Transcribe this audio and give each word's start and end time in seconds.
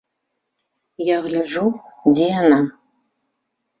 Я 1.09 1.17
гляджу, 1.27 1.67
дзе 2.11 2.25
яна. 2.41 2.59